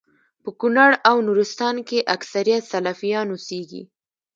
[0.43, 3.83] په کونړ او نورستان کي اکثريت سلفيان اوسيږي